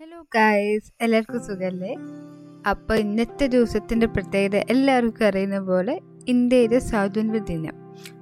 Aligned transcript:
Hello 0.00 0.26
guys 0.34 0.92
എല്ലാവർക്കും 1.00 1.44
സുഖല്ലേ? 1.44 1.96
അപ്പോൾ 2.70 2.94
ഇന്നത്തെ 2.94 3.46
ദിവസത്തിന്റെ 3.46 4.06
പ്രത്യേകത 4.06 4.56
എല്ലാവർക്കും 4.70 5.26
അറിയുന്ന 5.26 5.60
പോലെ 5.60 6.00
ഇന്ത്യയുടെ 6.28 6.78
സ്വാതന്ത്ര്യ 6.78 7.38
ദിനം. 7.38 7.72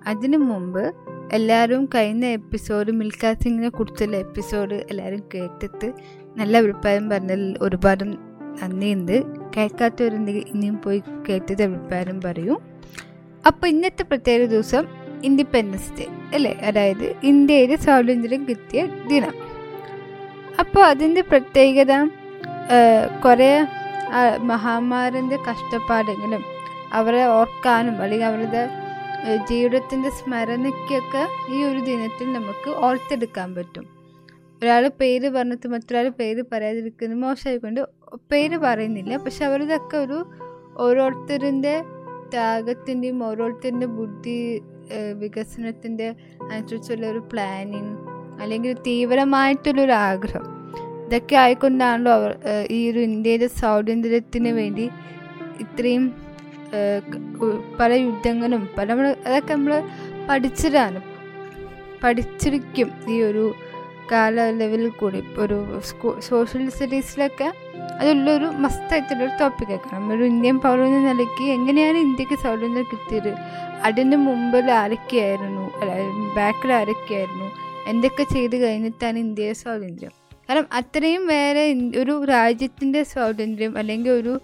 അതിനു 0.07 0.37
മുമ്പ് 0.37 0.95
എല്ലാവരും 1.33 1.89
കഴിഞ്ഞ 1.95 2.25
എപ്പിസോഡ് 2.25 2.93
മിൽഖാ 2.93 3.33
സിംഗിനെ 3.33 3.69
കുറിച്ചുള്ള 3.69 4.17
എപ്പിസോഡ് 4.17 4.75
എല്ലാവരും 4.91 5.23
കേട്ടിട്ട് 5.35 5.95
നല്ല 6.37 6.57
അഭിപ്രായം 6.57 7.11
പറഞ്ഞതിൽ 7.11 7.57
ഒരുപാട് 7.61 8.05
നന്ദിയുണ്ട്. 8.05 9.23
കേൾക്കാത്തവരുണ്ടെങ്കിൽ 9.57 10.45
ഇനിയും 10.55 10.83
പോയി 10.85 11.03
കേട്ടിട്ട് 11.29 11.63
അഭിപ്രായം 11.63 12.21
പറയും. 12.21 12.59
അപ്പോൾ 13.47 13.67
ഇന്നത്തെ 13.67 14.03
പ്രത്യേക 14.03 14.45
ദിവസം 14.45 14.87
ഇൻഡിപെൻഡൻസ് 15.25 15.93
ഡേ 16.01 16.07
അല്ലേ? 16.35 16.53
അതായത് 16.53 17.17
ഇന്ത്യയുടെ 17.23 17.77
സ്വാതന്ത്ര്യം 17.77 18.49
കിട്ടിയ 18.49 18.87
ദിനം. 18.87 19.46
അപ്പോൾ 20.59 20.85
അതിന്റെ 20.85 21.21
പ്രത്യേകത 21.21 21.93
കുറേ 23.25 23.51
മഹാമാരന്റെ 24.43 25.37
കഷ്ടപ്പാടെങ്കിലും 25.37 26.43
അവരെ 26.93 27.27
ഓർക്കാനും 27.27 28.03
അല്ലെങ്കിൽ 28.03 28.27
അവരുടെ 28.27 28.63
ജീവിതത്തിന്റെ 29.51 30.11
സ്മരണയ്ക്കൊക്കെ 30.11 31.23
ഈ 31.55 31.65
ഒരു 31.65 31.81
ദിനത്തിൽ 31.85 32.33
നമുക്ക് 32.33 32.71
ഓർത്തെടുക്കാൻ 32.87 33.55
പറ്റും. 33.55 33.87
ഒരാൾ 34.63 34.89
പേര് 35.01 35.29
പറഞ്ഞിട്ട് 35.31 35.69
മറ്റൊരാൾ 35.69 36.09
പേര് 36.09 36.43
പറയാതിരിക്കുന്നത് 36.53 37.19
മോശമായിക്കൊണ്ട് 37.19 37.81
പേര് 38.33 38.57
പറയുന്നില്ല. 38.57 39.17
പക്ഷെ 39.17 39.45
അവരിതൊക്കെ 39.45 39.97
ഒരു 39.97 40.19
ഓരോരുത്തരിന്റെ 40.79 41.75
ത്യാഗത്തിന്റെയും 42.31 43.19
ഓരോരുത്തരുടെ 43.25 43.87
ബുദ്ധി 43.99 44.39
വികസനത്തിന്റെ 45.15 46.09
അനുസരിച്ചുള്ള 46.53 47.07
ഒരു 47.07 47.19
പ്ലാനിങ് 47.33 47.95
അല്ലെങ്കിൽ 48.41 48.73
തീവ്രമായിട്ടുള്ളൊരു 48.87 49.93
ആഗ്രഹം 49.93 50.45
ഇതൊക്കെ 51.07 51.37
ആയിക്കൊണ്ടാണല്ലോ 51.37 52.13
അവർ 52.13 52.33
ഈ 52.71 52.91
ഒരു 52.91 52.99
ഇന്ത്യയുടെ 52.99 53.47
സ്വാതന്ത്ര്യത്തിന് 53.47 54.49
വേണ്ടി 54.49 54.91
ഇത്രയും 55.61 56.15
പല 57.79 57.93
യുദ്ധങ്ങളും 57.95 58.69
പല 58.79 58.87
നമ്മൾ 58.93 59.17
അതൊക്കെ 59.27 59.53
നമ്മൾ 59.55 59.83
പഠിച്ചതാണ് 60.29 61.01
പഠിച്ചിരിക്കും 62.03 62.89
ഈ 63.09 63.23
ഒരു 63.23 63.45
കാല 64.13 64.41
ലെവലിൽ 64.51 64.89
കൂടി 64.89 65.21
ഒരു 65.39 65.81
സ്കൂ 65.81 66.21
സോഷ്യൽ 66.21 66.69
സ്റ്റഡീസിലൊക്കെ 66.71 67.49
അതുള്ളൊരു 68.01 68.47
മസ്തായിട്ടുള്ളൊരു 68.65 69.33
ടോപ്പിക്കൊക്കെ 69.41 69.89
നമ്മളൊരു 69.95 70.25
ഇന്ത്യൻ 70.25 70.57
പൗരൻ 70.59 70.93
നിലയ്ക്ക് 71.07 71.45
എങ്ങനെയാണ് 71.51 71.99
ഇന്ത്യയ്ക്ക് 71.99 72.35
സ്വാതന്ത്ര്യം 72.35 72.87
കിട്ടിയത്? 72.91 73.33
അതിന് 73.83 74.17
മുമ്പിൽ 74.17 74.71
ആരൊക്കെയായിരുന്നു? 74.71 75.65
അല്ല 75.81 75.93
ബാക്കിൽ 76.37 76.73
ആരൊക്കെയായിരുന്നു? 76.73 77.49
എന്തൊക്കെ 77.87 78.25
ചെയ്ത് 78.33 78.57
കഴിഞ്ഞിട്ടാണ് 78.57 79.19
ഇന്ത്യയുടെ 79.19 79.53
സ്വാതന്ത്ര്യം? 79.53 80.11
കാരണം 80.49 80.67
അത്രയും 80.73 81.27
വേറെ 81.27 81.63
ഒരു 82.01 82.25
രാജ്യത്തിന്റെ 82.25 83.03
സ്വാതന്ത്ര്യം 83.03 83.79
അല്ലെങ്കിൽ 83.79 84.11
ഒരു 84.11 84.41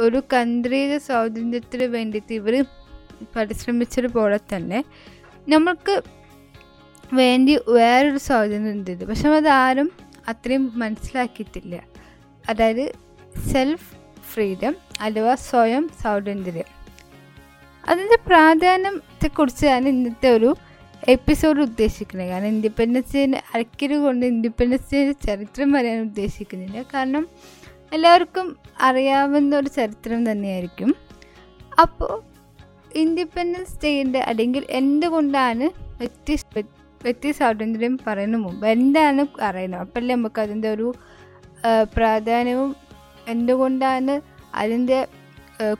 ഒരു 0.00 0.22
കൺട്രിയുടെ 0.32 0.98
സ്വാതന്ത്ര്യത്തിന് 0.98 1.84
വേണ്ടിയിട്ട് 1.84 2.34
ഇവർ 2.34 2.64
പരിശ്രമിച്ചത് 3.36 4.06
പോലെ 4.06 4.38
തന്നെ 4.54 4.84
നമ്മൾക്ക് 5.48 6.02
വേണ്ടി 7.12 7.58
വേറൊരു 7.68 8.18
സ്വാതന്ത്ര്യം 8.18 8.72
ഉണ്ട് 8.72 9.04
പക്ഷെ 9.04 9.28
അതാരും 9.28 9.92
അത്രയും 10.28 10.78
മനസ്സിലാക്കിയിട്ടില്ല. 10.78 11.82
അതായത് 12.48 12.92
സെൽഫ് 13.52 13.90
ഫ്രീഡം 14.32 14.76
അഥവാ 15.00 15.34
സ്വയം 15.34 15.90
സ്വാതന്ത്ര്യം. 16.02 16.68
അതിന്റെ 17.88 18.18
ഞാൻ 19.64 19.88
ഇന്നത്തെ 19.88 20.30
ഒരു 20.30 20.56
എപ്പിസോഡ് 21.02 21.60
ഉദ്ദേശിക്കുന്നത് 21.60 22.28
കാരണം 22.28 22.46
ഇൻഡിപെൻഡൻസ് 22.46 23.16
ഡേന്റെ 23.16 23.42
അരക്കരു 23.54 23.94
കൊണ്ട് 23.94 24.26
ഇൻഡിപെൻഡൻസ് 24.26 24.94
ഡേന്റെ 24.94 25.26
ചരിത്രം 25.26 25.72
പറയാൻ 25.72 26.00
ഉദ്ദേശിക്കുന്നില്ല. 26.00 26.84
കാരണം 26.94 27.28
എല്ലാവർക്കും 27.92 28.56
അറിയാവുന്ന 28.80 29.56
ഒരു 29.56 29.68
ചരിത്രം 29.68 30.30
തന്നെയായിരിക്കും. 30.30 30.94
അപ്പോൾ 31.80 32.22
ഇൻഡിപെൻഡൻസ് 32.96 33.78
ഡേന്റെ 33.84 34.18
അല്ലെങ്കിൽ 34.20 34.66
എന്തുകൊണ്ടാണ് 34.70 35.64
വ്യക്തി 35.98 36.36
വ്യക്തി 37.02 37.30
സ്വാതന്ത്ര്യം 37.30 37.98
പറയുന്ന 38.06 38.36
മുമ്പ് 38.36 38.66
എന്താണ് 38.66 39.26
അറിയണം 39.42 39.80
അപ്പോഴല്ലേ 39.80 40.14
നമുക്ക് 40.14 40.40
അതിന്റെ 40.40 40.68
ഒരു 40.68 40.94
പ്രാധാന്യവും 41.96 42.76
എന്തുകൊണ്ടാണ് 43.28 44.20
അതിന്റെ 44.54 45.06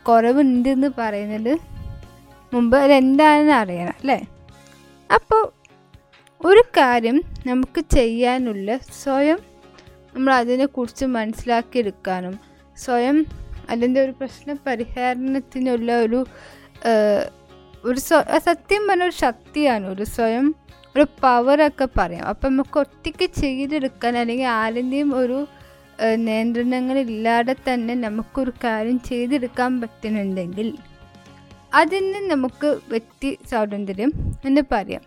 കുറവുണ്ടെന്ന് 0.02 0.88
പറയുന്നത് 0.98 1.52
മുമ്പ് 2.54 2.76
അതെന്താണെന്ന് 2.76 3.52
അറിയണം 3.52 3.94
അല്ലേ? 4.00 4.18
അപ്പോൾ 5.10 5.42
ഒരു 6.40 6.62
കാര്യം 6.76 7.18
നമുക്ക് 7.46 7.80
ചെയ്യാനുള്ള 7.80 8.78
സ്വയം 9.02 9.38
നമ്മൾ 10.14 10.32
അതിനെക്കുറിച്ച് 10.32 11.06
മനസ്സിലാക്കിയെടുക്കാനും 11.06 12.34
സ്വയം 12.76 13.18
അതിന്റെ 13.70 14.00
ഒരു 14.04 14.12
പ്രശ്ന 14.20 14.56
പരിഹാരത്തിനുള്ള 14.66 15.92
ഒരു 16.02 16.20
ഒരു 17.84 18.00
സത്യം 18.38 18.82
പറഞ്ഞ 18.88 19.02
ഒരു 19.02 19.16
ശക്തിയാണ് 19.16 19.86
ഒരു 19.86 20.04
സ്വയം 20.04 20.54
ഒരു 20.96 21.06
പവറൊക്കെ 21.22 21.88
പറയാം. 21.98 22.24
അപ്പം 22.24 22.52
നമുക്ക് 22.52 22.78
ഒറ്റയ്ക്ക് 22.78 23.26
ചെയ്തെടുക്കാൻ 23.40 24.18
അല്ലെങ്കിൽ 24.18 24.48
ആരുടെയും 24.60 25.10
ഒരു 25.14 25.38
നിയന്ത്രണങ്ങളില്ലാതെ 26.16 27.56
തന്നെ 27.68 27.94
നമുക്കൊരു 27.94 28.52
കാര്യം 28.64 28.98
ചെയ്തെടുക്കാൻ 29.00 29.80
പറ്റുന്നുണ്ടെങ്കിൽ 29.80 30.68
അതിന് 31.74 32.30
നമുക്ക് 32.30 32.78
വ്യക്തി 32.88 33.38
സ്വാതന്ത്ര്യം 33.50 34.12
എന്ന് 34.44 34.60
പറയാം. 34.72 35.00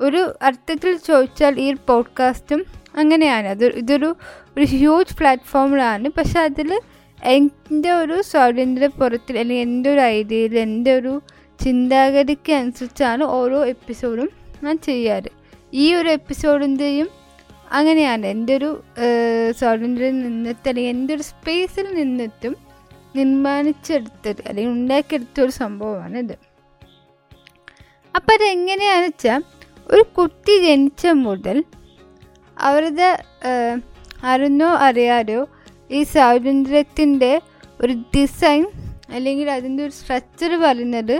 ഒരു 0.00 0.34
അർത്ഥത്തിൽ 0.42 0.96
ചോദിച്ചാൽ 0.96 1.60
ഈ 1.60 1.74
പോഡ്കാസ്റ്റും 1.88 2.64
അങ്ങനെയാണ്. 2.96 3.48
അത് 3.48 3.66
ഇതൊരു 3.66 4.16
ഒരു 4.56 4.64
ഹ്യൂജ് 4.64 5.16
പ്ലാറ്റ്ഫോമിലാണ് 5.16 6.08
പക്ഷെ 6.08 6.40
അതിൽ 6.40 6.80
എന്റെ 7.24 7.90
ഒരു 7.90 8.22
സ്വാതന്ത്ര്യ 8.22 8.86
പുറത്തിൽ 8.86 9.38
അല്ലെങ്കിൽ 9.38 9.62
എന്റെ 9.62 9.92
ഒരു 9.92 10.00
ഐഡിയയിൽ 10.00 10.58
എന്റെ 10.58 10.98
ഒരു 10.98 11.22
ചിന്താഗതിക്ക് 11.64 12.52
അനുസരിച്ചാണ് 12.52 13.24
ഓരോ 13.24 13.66
എപ്പിസോഡും 13.66 14.30
ഞാൻ 14.64 14.78
ചെയ്യാറ്. 14.78 15.30
ഈ 15.74 15.94
ഒരു 15.94 16.08
എപ്പിസോഡിന്റെയും 16.08 17.08
അങ്ങനെയാണ്. 17.72 18.26
എന്റെ 18.26 18.56
ഒരു 18.56 18.84
സ്വാതന്ത്ര്യം 19.58 20.22
നിന്നിട്ട് 20.22 20.68
അല്ലെങ്കിൽ 20.68 20.90
എന്റെ 20.90 21.14
ഒരു 21.14 21.22
സ്പേസിൽ 21.22 21.94
നിന്നിട്ടും 21.94 22.65
നിർമ്മാണിച്ചെടുത്തത് 23.16 24.40
അല്ലെങ്കിൽ 24.48 24.72
ഉണ്ടാക്കിയെടുത്തൊരു 24.72 25.50
സംഭവമാണ് 25.62 26.18
ഇത് 26.18 26.36
അപ്പം 28.14 28.34
അതെങ്ങനെയാണെന്ന് 28.34 29.08
വെച്ചാൽ 29.08 29.42
ഒരു 29.86 30.04
കുട്ടി 30.18 30.54
ജനിച്ച 30.66 31.06
മുതൽ 31.06 31.56
അവരുടെ 32.58 33.08
അറിഞ്ഞോ 34.24 34.68
അറിയാതോ 34.86 35.40
ഈ 35.90 36.02
സ്വാതന്ത്ര്യത്തിന്റെ 36.12 37.32
ഒരു 37.80 37.94
ഡിസൈൻ 38.14 38.62
അല്ലെങ്കിൽ 39.10 39.48
അതിന്റെ 39.50 39.82
ഒരു 39.84 39.92
സ്ട്രക്ചർ 39.92 40.52
പറയുന്നത് 40.62 41.16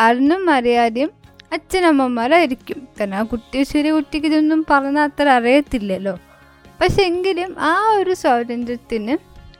അറിഞ്ഞും 0.00 0.50
അറിയാതെയും 0.50 1.10
അച്ഛനമ്മമാരായിരിക്കും. 1.52 2.78
കാരണം 2.96 3.16
ആ 3.16 3.22
കുട്ടി 3.22 3.62
ചെറിയ 3.62 3.90
കുട്ടിക്ക് 3.92 4.26
ഇതൊന്നും 4.26 4.60
പറഞ്ഞാൽ 4.70 5.04
അത്ര 5.04 5.28
അറിയത്തില്ലല്ലോ. 5.28 6.14
പക്ഷെ 6.80 7.02
എങ്കിലും 7.02 7.50
ആ 7.60 7.72
ഒരു 7.98 8.14
സ്വാതന്ത്ര്യത്തിന് 8.14 9.14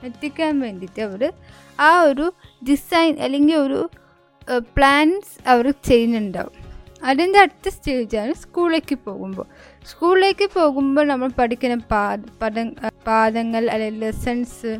എത്തിക്കാൻ 0.07 0.53
വേണ്ടിയിട്ട് 0.59 1.01
അവർ 1.01 1.21
ആ 1.79 1.91
ഒരു 2.01 2.25
ഡിസൈൻ 2.69 3.13
അല്ലെങ്കിൽ 3.25 3.55
ഒരു 3.55 3.79
പ്ലാൻസ് 4.77 5.33
അവർ 5.53 5.65
ചെയ്യുന്നുണ്ടാവും. 5.89 6.55
അതിന്റെ 7.09 7.39
അടുത്ത 7.39 7.69
സ്റ്റേജാണ് 7.69 8.33
സ്കൂളിലേക്ക് 8.43 8.95
പോകുമ്പോൾ 9.07 9.47
സ്കൂളിലേക്ക് 9.89 10.45
പോകുമ്പോൾ 10.55 11.05
നമ്മൾ 11.07 11.29
പഠിക്കുന്ന 11.39 11.75
പാദ 11.91 12.19
പദ 12.41 12.63
പാദങ്ങൾ 13.07 13.63
അല്ലെങ്കിൽ 13.73 14.01
ലെസൺസ് 14.05 14.71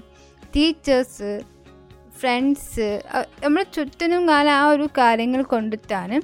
ടീച്ചേഴ്സ് 0.56 1.32
ഫ്രണ്ട്സ് 2.20 2.88
നമ്മൾ 3.44 3.64
ചുറ്റിനും 3.76 4.24
കാലം 4.30 4.54
ആ 4.60 4.64
ഒരു 4.70 4.86
കാര്യങ്ങൾ 5.00 5.42
കൊണ്ടിട്ടാണ് 5.44 6.18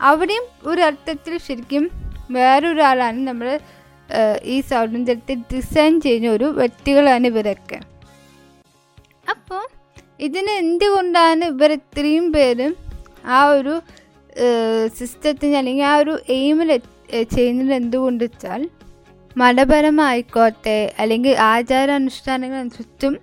അവിടെയും 0.00 0.44
ഒരു 0.66 0.80
അർത്ഥത്തിൽ 0.80 1.38
ശരിക്കും 1.38 1.84
വേറൊരാളാണ് 2.30 3.20
നമ്മൾ 3.26 3.48
ഈ 4.44 4.60
സൗന്ദര്യത്തെ 4.72 5.34
ഡിസൈൻ 5.52 6.00
ചെയ്യുന്ന 6.00 6.28
ഒരു 6.30 6.46
വ്യക്തികളാണ് 6.60 7.26
ഇവരൊക്കെ. 7.26 7.78
അപ്പോൾ 9.30 9.62
ഇതിന് 10.26 10.52
എന്തുകൊണ്ടാണ് 10.62 11.44
ഇവർ 11.52 11.70
ഇത്രയും 11.72 12.26
പേരും 12.32 12.72
ആ 13.36 13.40
ഒരു 13.56 13.74
സിസ്റ്റത്തിന് 14.98 15.56
അല്ലെങ്കിൽ 15.60 15.86
ആ 15.92 15.94
ഒരു 16.02 16.14
എയിമിൽ 16.36 16.70
ചെയ്യുന്നത് 17.34 17.74
എന്തുകൊണ്ട് 17.78 18.22
വെച്ചാൽ 18.24 18.60
മതപരമായിക്കോട്ടെ 19.36 20.78
അല്ലെങ്കിൽ 21.02 21.34
ആചാരാനുഷ്ഠാനങ്ങൾ 21.50 22.58
അനുസരിച്ചും 22.62 23.14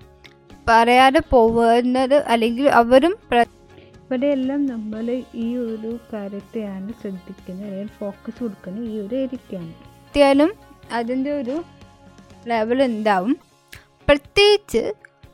പറയാതെ 0.69 1.21
പോകുന്നത് 1.33 2.17
അല്ലെങ്കിൽ 2.33 2.67
അവരും 2.81 3.13
ഇവിടെയെല്ലാം 4.03 4.61
നമ്മൾ 4.65 5.05
ഈ 5.45 5.47
ഒരു 5.63 5.89
കാര്യത്തെയാണ് 6.11 6.91
ശ്രദ്ധിക്കുന്നത്. 7.01 7.65
അല്ലെങ്കിൽ 7.67 7.91
ഫോക്കസ് 7.99 8.39
കൊടുക്കുന്നത് 8.43 8.85
ഈ 8.91 8.95
ഒരു 9.05 9.15
ഏരിയക്കാണ്. 9.21 9.71
എത്തിയാലും 10.05 10.51
അതിന്റെ 10.99 11.31
ഒരു 11.41 11.55
ലെവൽ 12.51 12.79
ഉണ്ടാവും 12.85 13.33
പ്രത്യേകിച്ച് 14.07 14.83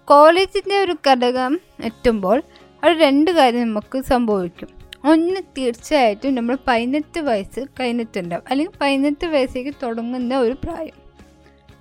കോളേജിന്റെ 0.06 0.80
ഒരു 0.80 0.96
ഘടകം 1.08 1.60
എത്തുമ്പോൾ 1.84 2.42
അത് 2.84 2.92
രണ്ട് 2.92 3.32
കാര്യം 3.32 3.62
നമുക്ക് 3.62 4.02
സംഭവിക്കും. 4.02 4.68
ഒന്ന് 5.06 5.42
തീർച്ചയായിട്ടും 5.58 6.36
നമ്മൾ 6.36 6.58
പതിനെട്ട് 6.68 7.20
വയസ്സ് 7.20 7.60
കഴിഞ്ഞിട്ടുണ്ടാവും. 7.80 8.44
അല്ലെങ്കിൽ 8.50 8.78
പതിനെട്ട് 8.82 9.28
വയസ്സേക്ക് 9.28 9.74
തുടങ്ങുന്ന 9.84 10.38
ഒരു 10.38 10.54
പ്രായം. 10.64 11.04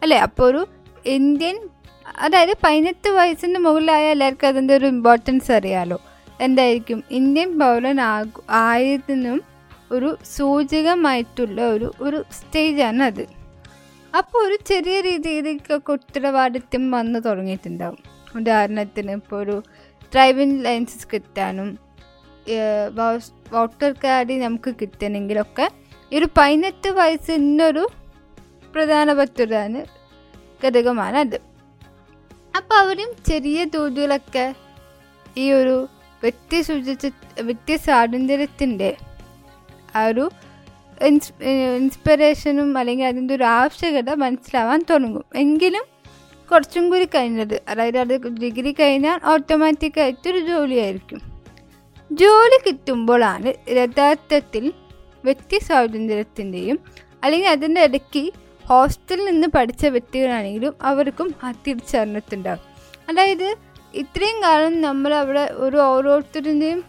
അല്ലേ? 0.03 0.17
അപ്പോൾ 0.17 0.51
ഒരു 0.51 0.67
ഇന്ത്യൻ 1.07 1.69
അതായത് 2.19 2.57
പതിനെട്ട് 2.65 3.11
വയസ്സിന് 3.11 3.59
മുകളിലായ 3.59 4.11
എല്ലാവർക്കും 4.11 4.49
അതിന്റെ 4.49 4.77
ഒരു 4.77 4.87
ഇമ്പോർട്ടൻസ് 4.87 5.53
അറിയാലോ. 5.53 6.01
എന്തായിരിക്കും? 6.41 7.05
ഇന്ത്യൻ 7.11 7.59
പൗരൻ 7.59 8.01
ആയതിനും 8.51 9.43
ഒരു 9.93 10.19
സൂചകമായിട്ടുള്ള 10.37 11.71
ഒരു 11.71 11.93
ഒരു 12.01 12.25
സ്റ്റേജാണ് 12.33 13.03
അത്. 13.03 13.27
അപ്പോൾ 14.17 14.47
ഒരു 14.47 14.59
ചെറിയ 14.67 15.01
രീതിയിലേക്കൊക്കെ 15.01 15.93
ഉത്തരവാദിത്വം 15.93 16.91
വന്നു 16.91 17.19
തുടങ്ങിയിട്ടുണ്ടാവും. 17.19 18.12
ഉദാഹരണത്തിന് 18.37 19.13
ഇപ്പോൾ 19.13 19.39
ഒരു 19.43 19.57
ഡ്രൈവിംഗ് 20.13 20.65
ലൈസൻസ് 20.65 21.09
കിട്ടാനും 21.13 21.69
വോട്ടർ 23.53 23.93
കാർഡ് 24.05 24.35
നമുക്ക് 24.43 24.75
കിട്ടണമെങ്കിലൊക്കെ 24.83 25.67
ഈ 26.13 26.19
ഒരു 26.19 26.29
പതിനെട്ട് 26.39 26.89
വയസ്സ് 26.89 27.33
ഇന്നൊരു 27.33 27.85
പ്രധാനപ്പെട്ടൊരു 28.75 29.83
ഘടകമാണ് 30.65 31.17
അത്. 31.17 31.39
അപ്പോൾ 32.57 32.75
അവരും 32.75 33.11
ചെറിയ 33.27 33.65
തോതിലൊക്കെ 33.65 34.55
ഈ 35.37 35.53
ഒരു 35.53 35.77
വ്യക്തി 36.23 36.59
സൂചിച്ച 36.63 37.07
വ്യക്തി 37.41 37.77
സ്വാതന്ത്ര്യത്തിന്റെ 37.77 38.91
ആ 39.97 40.03
ഒരു 40.07 40.25
ഇൻസ്പിറേഷനും 41.79 42.79
അല്ലെങ്കിൽ 42.79 43.07
അതിന്റെ 43.07 43.35
ഒരു 43.35 43.45
ആവശ്യകത 43.45 44.11
മനസ്സിലാവാൻ 44.25 44.81
തുടങ്ങും. 44.91 45.25
എങ്കിലും 45.35 45.85
കുറച്ചും 46.53 46.91
കൂടി 46.91 47.05
കഴിഞ്ഞത്. 47.05 47.63
അതായത് 47.69 47.99
അത് 47.99 48.15
ഡിഗ്രി 48.43 48.73
കഴിഞ്ഞാൽ 48.73 49.19
ഓട്ടോമാറ്റിക്കായിട്ടൊരു 49.33 50.39
ജോലിയായിരിക്കും. 50.39 51.21
ജോലി 52.13 52.59
കിട്ടുമ്പോഴാണ് 52.67 53.51
യഥാർത്ഥത്തിൽ 53.71 54.73
വ്യക്തി 55.25 55.59
സ്വാതന്ത്ര്യത്തിന്റെയും 55.59 56.79
അല്ലെങ്കിൽ 57.25 57.49
അതിന്റെ 57.49 57.83
ഇടയ്ക്ക് 57.83 58.23
ഹോസ്റ്റലിൽ 58.69 59.25
നിന്ന് 59.25 59.49
പഠിച്ച 59.49 59.87
വ്യക്തികളാണെങ്കിലും 59.87 60.75
അവർക്കും 60.83 61.35
ആ 61.45 61.51
തിരിച്ചറിഞ്ഞിട്ടുണ്ടാകും. 61.67 62.67
അതായത് 63.09 63.49
ഇത്രയും 63.95 64.43
കാലം 64.43 64.75
നമ്മൾ 64.83 65.15
അവിടെ 65.15 65.45
ഒരു 65.65 65.77
ഓരോരുത്തരുടെയും 65.77 66.85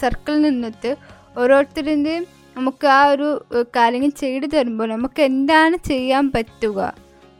സർക്കിളിൽ 0.00 0.42
നിന്നിട്ട് 0.42 0.96
ഓരോരുത്തരുടെയും 1.38 2.26
നമുക്ക് 2.56 2.86
ആ 2.86 3.00
ഒരു 3.06 3.28
കാര്യങ്ങൾ 3.76 4.08
ചെയ്തു 4.08 4.46
തരുമ്പോൾ 4.46 4.88
നമുക്ക് 4.88 5.22
എന്താണ് 5.22 5.76
ചെയ്യാൻ 5.88 6.30
പറ്റുക? 6.30 6.80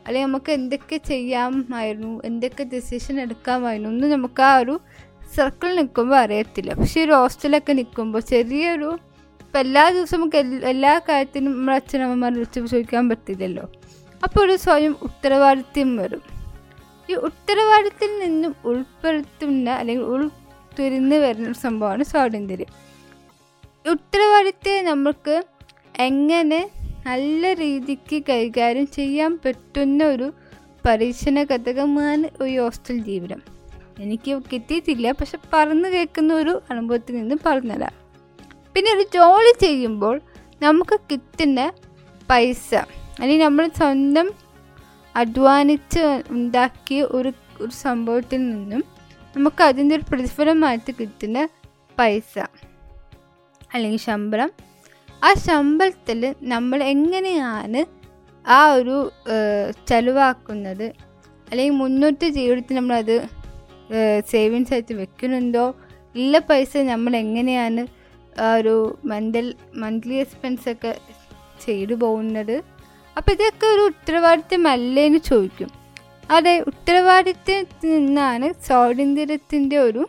അല്ലെങ്കിൽ 0.07 0.29
നമുക്ക് 0.29 0.53
എന്തൊക്കെ 0.53 0.97
ചെയ്യാമായിരുന്നു 0.97 2.23
എന്തൊക്കെ 2.25 2.65
ഡിസിഷൻ 2.65 3.21
എടുക്കാമായിരുന്നു 3.21 3.91
ഒന്നും 3.91 4.11
നമുക്ക് 4.11 4.43
ആ 4.43 4.57
ഒരു 4.57 4.81
സർക്കിളിൽ 5.35 5.77
നിൽക്കുമ്പോൾ 5.77 6.17
അറിയത്തില്ല. 6.17 6.73
പക്ഷേ 6.75 7.05
ഒരു 7.05 7.13
ഹോസ്റ്റലൊക്കെ 7.13 7.73
നിൽക്കുമ്പോൾ 7.73 8.19
ചെറിയൊരു 8.19 8.99
ഇപ്പം 9.41 9.61
എല്ലാ 9.61 9.91
ദിവസവും 9.91 10.21
നമുക്ക് 10.21 10.67
എല്ലാ 10.67 10.99
കാര്യത്തിനും 11.09 11.53
നമ്മുടെ 11.53 11.77
അച്ഛനമ്മമാരെ 11.77 12.35
വിളിച്ച് 12.35 12.61
ചോദിക്കാൻ 12.61 13.09
പറ്റില്ലല്ലോ 13.09 13.65
അപ്പോൾ 14.25 14.41
ഒരു 14.41 14.57
സ്വയം 14.57 14.97
ഉത്തരവാദിത്വം 15.03 15.97
വരും. 15.97 16.23
ഈ 17.11 17.15
ഉത്തരവാദിത്തത്തിൽ 17.15 18.19
നിന്നും 18.19 18.57
ഉൾപ്പെടുത്തുന്ന 18.65 19.71
അല്ലെങ്കിൽ 19.71 20.05
ഉൾത്തിരിഞ്ഞ് 20.05 21.19
വരുന്ന 21.19 21.53
സംഭവമാണ് 21.53 22.05
സ്വാതന്ത്ര്യം. 22.05 22.71
ഉത്തരവാദിത്തത്തെ 23.91 24.83
നമുക്ക് 24.83 25.45
എങ്ങനെ 26.01 26.71
നല്ല 27.05 27.53
രീതിക്ക് 27.55 28.19
കൈകാര്യം 28.29 28.87
ചെയ്യാൻ 28.93 29.33
പറ്റുന്ന 29.45 30.05
ഒരു 30.07 30.29
പരീക്ഷണ 30.85 31.43
ഘടകമാണ് 31.51 32.27
ഈ 32.47 32.57
ഹോസ്റ്റൽ 32.59 32.99
ജീവിതം. 33.01 33.41
എനിക്ക് 33.99 34.33
കിട്ടിയിട്ടില്ല 34.51 35.13
പക്ഷെ 35.13 35.39
പറന്ന് 35.53 35.89
കേൾക്കുന്ന 35.89 36.35
ഒരു 36.35 36.63
അനുഭവത്തിൽ 36.71 37.15
നിന്നും 37.17 37.41
പറഞ്ഞുതരാം 37.47 37.95
പിന്നെ 38.75 38.91
ഒരു 38.95 39.05
ജോലി 39.15 39.53
ചെയ്യുമ്പോൾ 39.61 40.17
നമുക്ക് 40.61 40.97
കിട്ടുന്ന 41.11 41.61
പൈസ 42.29 42.71
അല്ലെങ്കിൽ 43.21 43.45
നമ്മൾ 43.45 43.67
സ്വന്തം 43.79 44.29
അധ്വാനിച്ച് 45.15 46.05
ഉണ്ടാക്കിയ 46.31 47.03
ഒരു 47.11 47.31
ഒരു 47.61 47.73
സംഭവത്തിൽ 47.83 48.41
നിന്നും 48.51 48.81
നമുക്ക് 49.37 49.63
അതിന്റെ 49.63 49.95
ഒരു 49.97 50.05
പ്രതിഫലമായിട്ട് 50.11 50.93
കിട്ടുന്ന 50.99 51.39
പൈസ 51.99 52.35
അല്ലെങ്കിൽ 53.71 54.01
ശമ്പളം 54.05 54.51
ആ 55.25 55.29
ശമ്പളത്തിൽ 55.47 56.21
നമ്മൾ 56.53 56.79
എങ്ങനെയാണ് 56.93 57.81
ആ 58.47 58.59
ഒരു 58.79 58.97
ചിലവാക്കുന്നത്? 59.91 60.87
അല്ലെങ്കിൽ 61.51 61.77
മുന്നോട്ട് 61.83 62.27
ജീവിതത്തിൽ 62.39 62.77
നമ്മളത് 62.79 63.17
സേവിങ്സ് 64.33 64.73
ആയിട്ട് 64.75 64.95
വെക്കുന്നുണ്ടോ? 65.01 65.65
ഇല്ല 66.15 66.39
പൈസ 66.49 66.83
നമ്മൾ 66.91 67.13
എങ്ങനെയാണ് 67.25 67.83
ആ 68.45 68.49
ഒരു 68.61 68.75
മെന്റൽ 69.11 69.47
മന്ത്ലി 69.83 70.17
എക്സ്പെൻസൊക്കെ 70.25 70.93
ചെയ്തു 71.65 71.95
പോകുന്നത്? 72.03 72.57
അപ്പോൾ 73.17 73.33
ഇതൊക്കെ 73.37 73.67
ഒരു 73.75 73.83
ഉത്തരവാദിത്തമല്ലേന്ന് 73.91 75.21
ചോദിക്കും. 75.31 75.71
അതെ 76.31 76.55
ഉത്തരവാദിത്തത്തിൽ 76.71 77.91
നിന്നാണ് 77.97 78.47
സ്വാതന്ത്ര്യത്തിന്റെ 78.67 79.79
ഒരു 79.89 80.05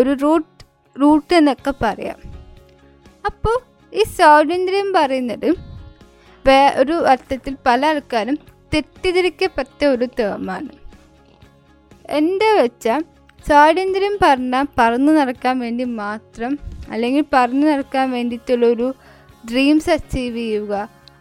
ഒരു 0.00 0.12
റൂട്ട് 0.22 0.50
റൂട്ട് 0.96 1.32
എന്നൊക്കെ 1.40 1.72
പറയാം. 1.82 2.18
അപ്പോൾ 3.24 3.56
ഈ 3.92 4.02
സ്വാതന്ത്ര്യം 4.16 4.88
പറയുന്നത് 4.92 5.48
വേ 6.44 6.60
ഒരു 6.82 6.96
അർത്ഥത്തിൽ 7.12 7.54
പല 7.68 7.80
ആൾക്കാരും 7.92 8.36
തെറ്റിദ്ധരിക്കപ്പെട്ട 8.72 9.80
ഒരു 9.94 10.06
തേമാണ് 10.18 10.72
എന്താ 12.18 12.48
വെച്ചാൽ 12.60 13.02
സ്വാതന്ത്ര്യം 13.44 14.14
പറഞ്ഞാൽ 14.22 14.66
പറന്നു 14.78 15.12
നടക്കാൻ 15.12 15.54
വേണ്ടി 15.64 15.84
മാത്രം 16.02 16.52
അല്ലെങ്കിൽ 16.92 17.24
പറന്നു 17.34 17.64
നടക്കാൻ 17.66 18.06
വേണ്ടിയിട്ടുള്ളൊരു 18.16 18.88
ഡ്രീംസ് 19.44 19.90
അച്ചീവ് 19.90 20.36
ചെയ്യുക. 20.36 20.74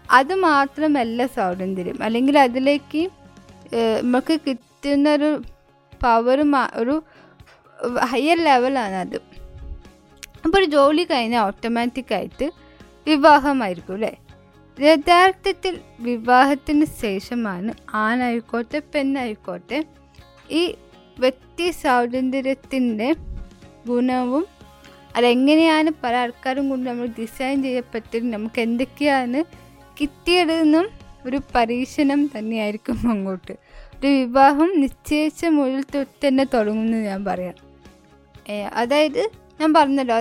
അത് 0.09 0.33
മാത്രമല്ല 0.49 1.25
സ്വാതന്ത്ര്യം. 1.35 1.97
അല്ലെങ്കിൽ 2.05 2.35
അതിലേക്ക് 2.39 3.01
നമുക്ക് 4.05 4.35
കിട്ടുന്നൊരു 4.45 5.29
പവർ 6.03 6.39
ഒരു 6.81 6.95
ഹയർ 8.11 8.37
ലെവലാണ് 8.47 8.97
അത്. 9.03 9.17
അപ്പോൾ 10.43 10.57
ഒരു 10.57 10.65
ജോലി 10.65 11.03
കഴിഞ്ഞാൽ 11.03 11.41
ഓട്ടോമാറ്റിക്കായിട്ട് 11.41 12.45
വിവാഹമായിരിക്കും 13.07 13.93
അല്ലേ? 13.93 14.13
യഥാർത്ഥത്തിൽ 14.77 15.73
വിവാഹത്തിന് 15.99 16.85
ശേഷമാണ് 17.01 17.71
ആണായിക്കോട്ടെ 17.95 18.79
പെണ്ണായിക്കോട്ടെ 18.95 19.79
ഈ 20.51 20.63
വ്യക്തി 21.19 21.71
സ്വാതന്ത്ര്യത്തിന്റെ 21.71 23.09
ഗുണവും 23.87 24.43
അതെങ്ങനെയാണ് 25.15 25.91
പല 26.03 26.15
ആൾക്കാരും 26.15 26.69
കൊണ്ട് 26.69 26.89
നമ്മൾ 26.89 27.07
ഡിസൈൻ 27.19 27.63
ചെയ്യപ്പെട്ടത് 27.63 28.33
നമുക്ക് 28.33 28.59
എന്തൊക്കെയാണ് 28.61 29.39
കിട്ടിയതെന്നും 29.97 30.85
ഒരു 31.25 31.41
പരീക്ഷണം 31.55 32.27
തന്നെയായിരിക്കും 32.27 32.97
അങ്ങോട്ട്. 33.11 33.53
ഒരു 33.93 34.07
വിവാഹം 34.07 34.81
നിശ്ചയിച്ച 34.81 35.45
മുതൽ 35.57 35.83
തൊട്ട് 35.93 36.27
തന്നെ 36.27 36.43
തുടങ്ങുമെന്ന് 36.53 36.97
ഞാൻ 37.05 37.25
പറയാം. 37.25 37.55
അതായത് 38.73 39.23
ഞാൻ 39.59 39.69
പറഞ്ഞല്ലോ 39.77 40.17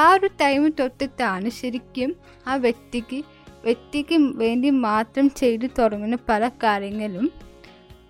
ആ 0.00 0.04
ഒരു 0.14 0.28
ടൈം 0.42 0.62
തൊട്ടിട്ടാണ് 0.80 1.48
ശരിക്കും 1.60 2.10
ആ 2.48 2.54
വ്യക്തിക്ക് 2.66 3.18
വ്യക്തിക്ക് 3.64 4.16
വേണ്ടി 4.42 4.68
മാത്രം 4.86 5.26
ചെയ്തു 5.40 5.66
തുടങ്ങുന്ന 5.78 6.16
പല 6.30 6.50
കാര്യങ്ങളും 6.64 7.26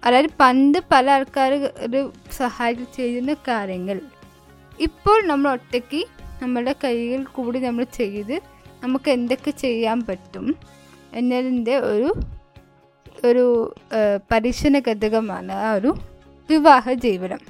അതായത് 0.02 0.30
പണ്ട് 0.40 0.78
പല 0.92 1.06
ആൾക്കാർ 1.10 1.52
ഒരു 1.86 2.00
സഹായം 2.40 2.84
ചെയ്യുന്ന 2.96 3.32
കാര്യങ്ങൾ. 3.48 3.98
ഇപ്പോൾ 4.78 5.18
നമ്മൾ 5.30 5.48
ഒറ്റയ്ക്ക് 5.56 6.00
നമ്മുടെ 6.42 6.72
കൈകൾ 6.84 7.22
കൂടി 7.36 7.58
നമ്മൾ 7.58 7.84
ചെയ്ത് 7.98 8.36
നമുക്ക് 8.82 9.08
എന്തൊക്കെ 9.10 9.52
ചെയ്യാൻ 9.64 9.98
പറ്റും 10.08 10.46
എന്നതിന്റെ 11.18 11.76
ഒരു 11.92 12.08
ഒരു 13.24 13.44
പരീക്ഷണ 14.30 14.78
ഘടകമാണ് 14.88 15.54
ആ 15.66 15.68
ഒരു 15.78 15.90
വിവാഹ 16.48 16.92
ജീവിതം. 17.06 17.40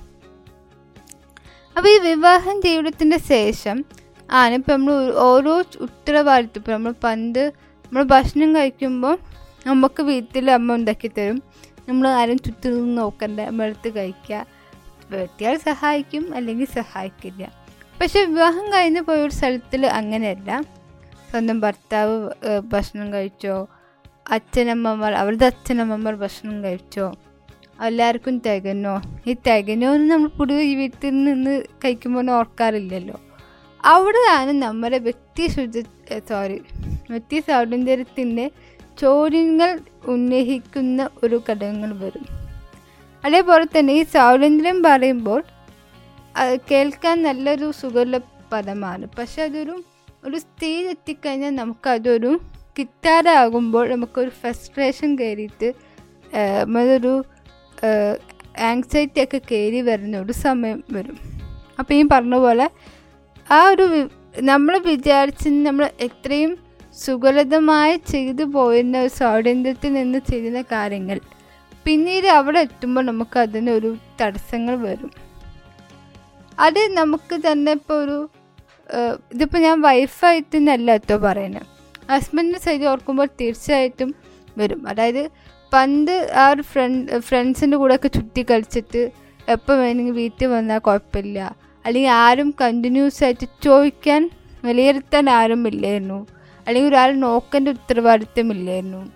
അപ്പോൾ 1.76 1.88
ഈ 1.88 1.98
വിവാഹം 1.98 2.56
ജീവിതത്തിന്റെ 2.60 3.18
ശേഷം 3.32 3.84
ആണ് 4.30 4.54
ഇപ്പം 4.54 4.72
നമ്മൾ 4.74 4.94
ഓരോ 5.28 5.64
ഉത്തരവാദിത്വം 5.80 6.60
ഇപ്പം 6.60 6.72
നമ്മൾ 6.72 6.94
പണ്ട് 7.04 7.42
നമ്മൾ 7.84 8.02
ഭക്ഷണം 8.02 8.56
കഴിക്കുമ്പോൾ 8.56 9.18
നമുക്ക് 9.66 10.02
വീട്ടിൽ 10.02 10.50
അമ്മ 10.50 10.74
ഉണ്ടാക്കി 10.74 11.08
തരും. 11.08 11.42
നമ്മൾ 11.88 12.06
ആരും 12.08 12.38
ചുറ്റും 12.38 12.94
നോക്കണ്ട 12.94 13.40
നമ്മളെടുത്ത് 13.40 13.88
കഴിക്കുക. 13.98 14.38
വെട്ടിയാൽ 15.10 15.56
സഹായിക്കും 15.56 16.24
അല്ലെങ്കിൽ 16.36 16.66
സഹായിക്കില്ല. 16.78 17.42
പക്ഷെ 18.00 18.20
വിവാഹം 18.24 18.72
കഴിഞ്ഞ് 18.72 19.00
പോയ 19.00 19.18
ഒരു 19.22 19.34
സ്ഥലത്തിൽ 19.34 19.86
അങ്ങനെയല്ല. 19.86 20.50
സ്വന്തം 21.30 21.60
ഭർത്താവ് 21.60 22.16
ഭക്ഷണം 22.72 23.12
കഴിച്ചോ 23.12 23.56
അച്ഛനമ്മമാർ 24.30 25.12
അവരുടെ 25.14 25.46
അച്ഛനമ്മമാർ 25.46 26.14
ഭക്ഷണം 26.14 26.56
കഴിച്ചോ 26.64 27.06
എല്ലാവർക്കും 27.84 28.38
തികഞ്ഞോ? 28.38 29.02
ഈ 29.26 29.32
തികഞ്ഞോ 29.32 29.94
എന്ന് 29.94 30.10
നമ്മൾ 30.10 30.28
പൊതുവെ 30.28 30.74
വീട്ടിൽ 30.74 31.24
നിന്ന് 31.24 31.62
കഴിക്കുമ്പോൾ 31.84 32.30
ഓർക്കാറില്ലല്ലോ. 32.30 33.20
അവിടെയാണ് 33.84 34.52
നമ്മുടെ 34.62 34.98
വ്യക്തി 34.98 35.46
ശുചി 35.46 35.80
സോറി 36.28 36.62
വ്യക്തി 37.10 37.40
സ്വാതന്ത്ര്യത്തിന്റെ 37.40 38.50
ചോദ്യങ്ങൾ 38.98 39.78
ഉന്നയിക്കുന്ന 40.04 41.08
ഒരു 41.24 41.42
ഘടകങ്ങൾ 41.50 41.98
വരും. 41.98 42.26
അതേപോലെ 43.24 43.64
തന്നെ 43.64 43.94
ഈ 43.94 44.02
സ്വാതന്ത്ര്യം 44.02 44.82
പറയുമ്പോൾ 44.82 45.44
കേൾക്കാൻ 46.70 47.22
നല്ലൊരു 47.22 47.72
സുഖമുള്ള 47.80 48.20
പദമാണ്. 48.52 49.06
പക്ഷെ 49.18 49.42
അതൊരു 49.42 49.82
ഒരു 50.24 50.36
സ്റ്റേജ് 50.36 50.88
എത്തിക്കഴിഞ്ഞാൽ 50.88 51.54
നമുക്കതൊരു 51.54 52.40
കിട്ടാതാകുമ്പോൾ 52.78 53.88
നമുക്കൊരു 53.88 54.30
ഫ്രസ്ട്രേഷൻ 54.30 55.18
കയറിയിട്ട് 55.18 55.74
നമ്മളൊരു 56.62 57.24
ആങ്സൈറ്റി 58.68 59.20
ഒക്കെ 59.24 59.40
കയറി 59.50 59.80
വരുന്ന 59.80 60.18
ഒരു 60.18 60.34
സമയം 60.44 60.78
വരും. 60.96 61.16
അപ്പോൾ 61.78 61.94
ഈ 61.94 62.02
പറഞ്ഞ 62.12 62.36
പോലെ 62.44 62.66
ആ 63.50 63.58
ഒരു 63.72 63.84
നമ്മൾ 64.50 64.74
വിചാരിച്ച് 64.92 65.48
നമ്മൾ 65.66 65.84
എത്രയും 66.06 66.52
സുഗലതമായി 67.04 67.96
ചെയ്തു 68.12 68.44
പോയിരുന്ന 68.54 68.96
ഒരു 69.04 69.12
സ്വാതന്ത്ര്യത്തിൽ 69.18 69.92
നിന്ന് 69.92 70.20
ചെയ്യുന്ന 70.30 70.60
കാര്യങ്ങൾ 70.72 71.18
പിന്നീട് 71.86 72.28
അവിടെ 72.38 72.60
എത്തുമ്പോൾ 72.66 73.04
നമുക്ക് 73.10 73.38
അതിനൊരു 73.38 73.90
തടസ്സങ്ങൾ 74.20 74.74
വരും. 74.86 75.10
അത് 76.58 76.80
നമുക്ക് 77.00 77.36
തന്നെ 77.46 77.72
ഇപ്പോൾ 77.78 77.98
ഒരു 78.04 78.18
ഇതിപ്പോൾ 79.34 79.58
ഞാൻ 79.58 79.76
വൈഫായിട്ട് 79.80 80.56
എന്നല്ല 80.56 80.94
എത്തോ 81.00 81.16
പറയുന്നത് 81.16 81.66
ഹസ്ബൻഡിന്റെ 82.10 82.60
സൈഡ് 82.66 82.86
ഓർക്കുമ്പോൾ 82.92 83.28
തീർച്ചയായിട്ടും 83.40 84.10
വരും. 84.58 84.80
അതായത് 84.88 85.22
പണ്ട് 85.72 86.32
ആ 86.36 86.50
ഒരു 86.50 86.62
ഫ്രണ്ട് 86.62 87.18
ഫ്രണ്ട്സിന്റെ 87.18 87.76
കൂടെയൊക്കെ 87.76 88.08
ചുറ്റി 88.08 88.46
കളിച്ചിട്ട് 88.50 89.10
എപ്പോൾ 89.48 89.78
വേണമെങ്കിൽ 89.78 90.12
വീട്ടിൽ 90.12 90.46
വന്നാൽ 90.46 90.78
കുഴപ്പമില്ല. 90.78 91.56
അല്ലെങ്കിൽ 91.86 92.10
ആരും 92.10 92.54
കണ്ടിന്യൂസ് 92.60 93.24
ആയിട്ട് 93.24 93.46
ചോദിക്കാൻ 93.64 94.30
വിലയിരുത്താൻ 94.64 95.30
ആരും 95.30 95.68
ഇല്ലായിരുന്നു. 95.68 96.26
അല്ലെങ്കിൽ 96.66 96.90
ഒരാൾ 96.90 97.12
നോക്കേണ്ട 97.12 97.68
ഉത്തരവാദിത്വം 97.68 98.52
ഇല്ലായിരുന്നു. 98.52 99.12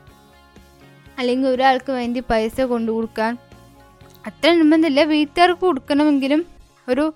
അല്ലെങ്കിൽ 1.19 1.49
ഒരാൾക്ക് 1.49 1.92
വേണ്ടി 1.92 2.23
പൈസ 2.30 2.61
കൊണ്ടു 2.61 2.92
കൊടുക്കാൻ 2.92 3.38
അത്ര 4.26 4.52
നിർബന്ധമില്ല. 4.52 5.04
വീട്ടുകാർക്ക് 5.04 5.61
കൊടുക്കണമെങ്കിലും 5.61 6.47
ഒരു 6.88 7.14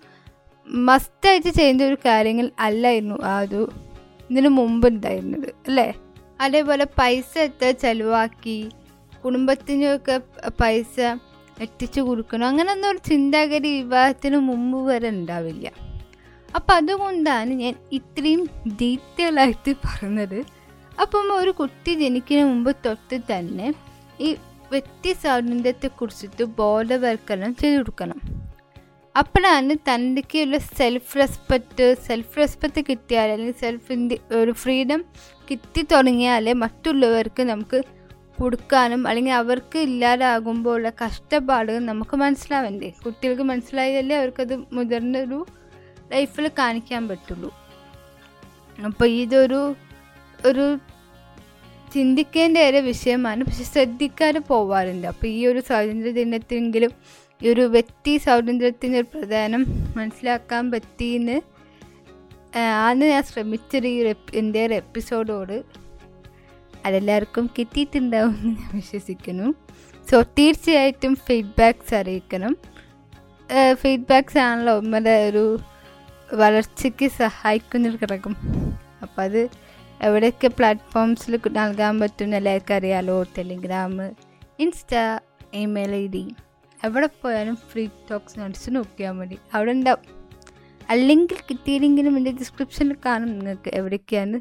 മസ്റ്റായിട്ട് 0.68 1.48
ചെയ്യേണ്ട 1.48 1.82
ഒരു 1.82 1.94
കാര്യങ്ങൾ 1.94 2.50
അല്ലായിരുന്നു 2.58 3.22
ആ 3.22 3.40
ഒരു 3.40 3.72
ഇതിനു 4.30 4.48
മുമ്പ് 4.48 4.88
ഉണ്ടായിരുന്നത്. 4.88 5.48
അല്ലേ? 5.48 5.94
അതേപോലെ 6.40 6.84
പൈസ 6.98 7.38
എത്ര 7.38 7.70
ചിലവാക്കി? 7.70 8.68
കുടുംബത്തിനൊക്കെ 9.24 10.20
പൈസ 10.60 11.00
എത്തിച്ചു 11.60 12.00
കൊടുക്കണം. 12.00 12.46
അങ്ങനെയൊന്നും 12.46 12.90
ഒരു 12.90 13.00
ചിന്താഗതി 13.10 13.68
വിവാഹത്തിന് 13.68 14.36
മുമ്പ് 14.36 14.78
വരെ 14.88 15.08
ഉണ്ടാവില്ല. 15.08 15.66
അപ്പം 16.54 16.74
അതുകൊണ്ടാണ് 16.74 17.50
ഞാൻ 17.50 17.74
ഇത്രയും 17.92 18.48
ഡീറ്റെയിൽ 18.82 19.40
ആയിട്ട് 19.40 19.72
പറഞ്ഞത്. 19.86 20.44
അപ്പം 21.00 21.32
ഒരു 21.32 21.50
കുട്ടി 21.50 21.94
ജനിക്കുന്ന 21.94 22.44
മുമ്പ് 22.44 22.76
തൊട്ട് 22.86 23.20
തന്നെ 23.32 23.74
ഈ 24.20 24.36
വ്യക്തി 24.72 25.12
സ്വാതന്ത്ര്യത്തെക്കുറിച്ചിട്ട് 25.12 26.44
ബോധവൽക്കരണം 26.44 27.54
ചെയ്തു 27.54 27.78
കൊടുക്കണം. 27.78 28.20
അപ്പോഴാണ് 29.16 29.74
തന്റെക്കുള്ള 29.88 30.58
സെൽഫ് 30.58 31.18
റെസ്പെക്റ്റ് 31.18 31.96
സെൽഫ് 32.06 32.36
റെസ്പെക്റ്റ് 32.36 32.84
കിട്ടിയാൽ 32.90 33.30
അല്ലെങ്കിൽ 33.30 33.54
സെൽഫിന്റെ 33.60 34.18
ഒരു 34.32 34.52
ഫ്രീഡം 34.52 35.04
കിട്ടി 35.50 35.82
തുടങ്ങിയാലേ 35.92 36.52
മറ്റുള്ളവർക്ക് 36.52 37.42
നമുക്ക് 37.42 37.82
കൊടുക്കാനും 38.40 39.06
അല്ലെങ്കിൽ 39.06 39.32
അവർക്ക് 39.32 39.78
ഇല്ലാതാകുമ്പോൾ 39.78 40.74
ഉള്ള 40.74 40.92
കഷ്ടപ്പാട് 41.04 41.72
നമുക്ക് 41.72 42.16
മനസ്സിലാവണ്ടേ? 42.16 42.92
കുട്ടികൾക്ക് 43.06 43.42
മനസ്സിലായാലേ 43.42 44.16
അവർക്കത് 44.16 44.64
മുതിർന്നൊരു 44.72 45.46
ലൈഫിൽ 46.12 46.50
കാണിക്കാൻ 46.58 47.08
പറ്റുള്ളൂ. 47.08 47.54
അപ്പോൾ 48.84 49.06
ഇതൊരു 49.06 49.74
ഒരു 50.46 50.78
ചിന്തിക്കേണ്ട 51.94 52.58
ഒരു 52.58 52.76
വിഷയമാണ്. 52.76 53.44
പക്ഷെ 53.44 53.64
ശ്രദ്ധിക്കാതെ 53.64 54.38
പോവാറുണ്ട്. 54.38 55.06
അപ്പോൾ 55.06 55.26
ഈ 55.26 55.46
ഒരു 55.46 55.60
സ്വാതന്ത്ര്യ 55.60 56.10
ദിനത്തിലെങ്കിലും 56.10 56.90
ഈ 57.42 57.48
ഒരു 57.48 57.60
വ്യക്തി 57.60 58.16
സ്വാതന്ത്ര്യത്തിന്റെ 58.16 59.00
ഒരു 59.00 59.18
പ്രധാനം 59.18 59.66
മനസ്സിലാക്കാൻ 59.96 60.70
പറ്റിയെന്ന് 60.70 61.40
ആണ് 62.58 63.04
ഞാൻ 63.04 63.22
ശ്രമിച്ചത് 63.22 63.86
ഈ 63.86 64.14
എന്റെ 64.34 64.66
ഒരു 64.66 64.74
എപ്പിസോഡോട് 64.74 65.83
അതെല്ലാവർക്കും 66.84 67.50
കിട്ടിയിട്ടുണ്ടാവും 67.58 68.36
എന്ന് 68.40 68.56
ഞാൻ 68.56 68.70
വിശ്വസിക്കുന്നു. 68.74 69.54
സോ 70.10 70.22
തീർച്ചയായിട്ടും 70.22 71.14
ഫീഡ്ബാക്ക്സ് 71.16 71.94
അറിയിക്കണം. 71.94 72.56
ഫീഡ്ബാക്ക്സ് 73.74 74.38
ആണല്ലോ 74.38 74.80
നമ്മുടെ 74.80 75.28
ഒരു 75.28 75.58
വളർച്ചയ്ക്ക് 76.32 77.08
സഹായിക്കുന്നൊരു 77.08 77.98
ഘടകം. 78.02 78.36
അപ്പം 79.02 79.22
അത് 79.22 79.48
എവിടെയൊക്കെ 80.02 80.48
പ്ലാറ്റ്ഫോംസിൽ 80.48 81.38
നൽകാൻ 81.48 82.00
പറ്റുന്ന 82.00 82.36
എല്ലാവർക്കും 82.36 82.74
അറിയാലോ. 82.74 83.22
Telegram 83.22 84.02
Insta 84.58 84.94
email 85.54 85.92
I 85.94 86.06
D 86.06 86.24
എവിടെ 86.84 87.08
പോയാലും 87.22 87.56
ഫ്രീ 87.70 87.88
ടോക്സ് 88.10 88.38
നോട്ട്സ് 88.38 88.70
നോക്കിയാൽ 88.76 89.12
മതി. 89.12 89.38
അവിടെ 89.54 89.70
ഉണ്ടാവും. 89.70 90.02
അല്ലെങ്കിൽ 90.90 91.36
കിട്ടിയില്ലെങ്കിലും 91.50 92.16
എന്റെ 92.16 92.32
ഡിസ്ക്രിപ്ഷനിൽ 92.32 92.96
കാണും 93.06 93.38
നിങ്ങൾക്ക് 93.38 93.70
എവിടേക്കാണ് 93.74 94.40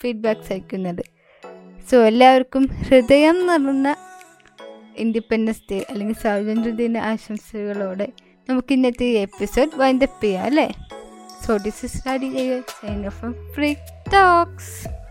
ഫീഡ്ബാക്ക്സ് 0.00 0.52
അയക്കുന്നത്. 0.52 1.13
സോ 1.90 2.04
എല്ലാവർക്കും 2.04 2.66
ഹൃദയം 2.66 3.46
നിറഞ്ഞ 3.46 3.94
ഇൻഡിപെൻഡൻസ് 4.96 5.62
ഡേ 5.72 5.86
അല്ലെങ്കിൽ 5.90 6.14
സ്വാതന്ത്ര്യദിന 6.14 6.98
ആശംസകളോടെ 6.98 8.08
നമുക്ക് 8.48 8.72
ഇന്നത്തെ 8.72 9.04
എപ്പിസോഡ് 9.18 9.70
വൈൻഡപ്പ് 9.76 10.24
ചെയ്യാം 10.24 10.44
അല്ലേ? 10.44 10.68
So 11.46 11.56
this 11.56 11.84
is 11.84 12.08
of 13.06 13.24
talks 14.12 15.03